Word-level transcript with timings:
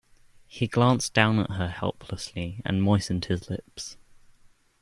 He 0.47 0.65
glanced 0.65 1.13
down 1.13 1.37
at 1.37 1.51
her 1.51 1.67
helplessly, 1.67 2.59
and 2.65 2.81
moistened 2.81 3.25
his 3.25 3.51
lips. 3.51 3.97